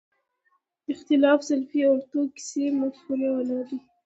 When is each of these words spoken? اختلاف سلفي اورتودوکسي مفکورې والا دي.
اختلاف 0.93 1.39
سلفي 1.49 1.79
اورتودوکسي 1.87 2.63
مفکورې 2.79 3.27
والا 3.33 3.59
دي. 3.67 3.77